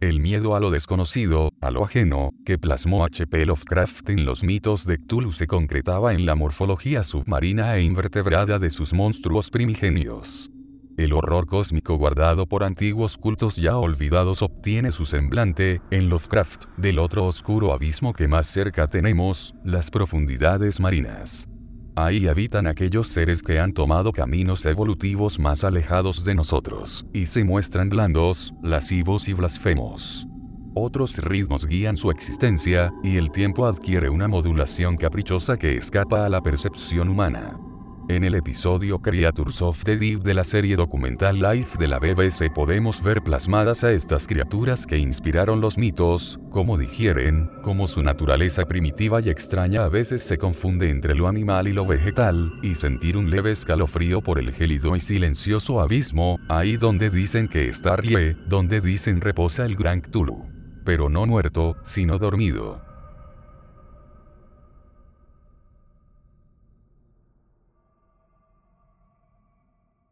El 0.00 0.20
miedo 0.20 0.54
a 0.54 0.60
lo 0.60 0.70
desconocido, 0.70 1.52
a 1.60 1.72
lo 1.72 1.84
ajeno, 1.84 2.32
que 2.44 2.56
plasmó 2.56 3.04
H.P. 3.04 3.46
Lovecraft 3.46 4.10
en 4.10 4.24
los 4.24 4.44
mitos 4.44 4.86
de 4.86 4.98
Cthulhu 4.98 5.32
se 5.32 5.48
concretaba 5.48 6.14
en 6.14 6.24
la 6.24 6.36
morfología 6.36 7.02
submarina 7.02 7.74
e 7.76 7.82
invertebrada 7.82 8.60
de 8.60 8.70
sus 8.70 8.92
monstruos 8.92 9.50
primigenios. 9.50 10.52
El 10.96 11.12
horror 11.12 11.46
cósmico 11.46 11.96
guardado 11.96 12.46
por 12.46 12.62
antiguos 12.62 13.16
cultos 13.18 13.56
ya 13.56 13.76
olvidados 13.76 14.40
obtiene 14.40 14.92
su 14.92 15.04
semblante, 15.04 15.80
en 15.90 16.08
Lovecraft, 16.08 16.66
del 16.76 17.00
otro 17.00 17.24
oscuro 17.26 17.72
abismo 17.72 18.12
que 18.12 18.28
más 18.28 18.46
cerca 18.46 18.86
tenemos, 18.86 19.52
las 19.64 19.90
profundidades 19.90 20.78
marinas. 20.78 21.48
Ahí 22.00 22.28
habitan 22.28 22.68
aquellos 22.68 23.08
seres 23.08 23.42
que 23.42 23.58
han 23.58 23.72
tomado 23.72 24.12
caminos 24.12 24.64
evolutivos 24.66 25.40
más 25.40 25.64
alejados 25.64 26.24
de 26.24 26.32
nosotros, 26.32 27.04
y 27.12 27.26
se 27.26 27.42
muestran 27.42 27.88
blandos, 27.88 28.54
lascivos 28.62 29.26
y 29.26 29.32
blasfemos. 29.32 30.24
Otros 30.76 31.18
ritmos 31.18 31.66
guían 31.66 31.96
su 31.96 32.12
existencia, 32.12 32.92
y 33.02 33.16
el 33.16 33.32
tiempo 33.32 33.66
adquiere 33.66 34.10
una 34.10 34.28
modulación 34.28 34.96
caprichosa 34.96 35.56
que 35.56 35.76
escapa 35.76 36.24
a 36.24 36.28
la 36.28 36.40
percepción 36.40 37.08
humana. 37.08 37.58
En 38.08 38.24
el 38.24 38.34
episodio 38.34 39.00
Creatures 39.00 39.60
of 39.60 39.84
the 39.84 39.98
Deep 39.98 40.22
de 40.22 40.32
la 40.32 40.42
serie 40.42 40.76
documental 40.76 41.40
Life 41.40 41.76
de 41.76 41.88
la 41.88 41.98
BBC 41.98 42.50
podemos 42.54 43.02
ver 43.02 43.22
plasmadas 43.22 43.84
a 43.84 43.92
estas 43.92 44.26
criaturas 44.26 44.86
que 44.86 44.96
inspiraron 44.96 45.60
los 45.60 45.76
mitos, 45.76 46.40
cómo 46.50 46.78
digieren, 46.78 47.50
cómo 47.62 47.86
su 47.86 48.02
naturaleza 48.02 48.64
primitiva 48.64 49.20
y 49.20 49.28
extraña 49.28 49.84
a 49.84 49.90
veces 49.90 50.22
se 50.22 50.38
confunde 50.38 50.88
entre 50.88 51.14
lo 51.14 51.28
animal 51.28 51.68
y 51.68 51.74
lo 51.74 51.84
vegetal, 51.84 52.50
y 52.62 52.76
sentir 52.76 53.14
un 53.18 53.28
leve 53.28 53.50
escalofrío 53.50 54.22
por 54.22 54.38
el 54.38 54.54
gélido 54.54 54.96
y 54.96 55.00
silencioso 55.00 55.78
abismo, 55.78 56.38
ahí 56.48 56.78
donde 56.78 57.10
dicen 57.10 57.46
que 57.46 57.68
está 57.68 57.96
Rie, 57.96 58.38
donde 58.46 58.80
dicen 58.80 59.20
reposa 59.20 59.66
el 59.66 59.76
gran 59.76 60.00
Cthulhu. 60.00 60.46
Pero 60.82 61.10
no 61.10 61.26
muerto, 61.26 61.76
sino 61.82 62.18
dormido. 62.18 62.87